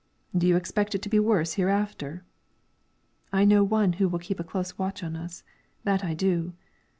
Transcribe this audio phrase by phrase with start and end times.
[0.35, 2.23] "Do you expect it to be worse hereafter?"
[3.31, 5.43] "I know one who will keep a close watch on us
[5.83, 6.53] that I do."